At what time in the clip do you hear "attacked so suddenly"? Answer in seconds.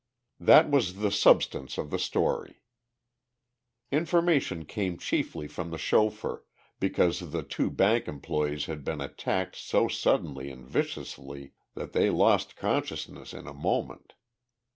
8.99-10.49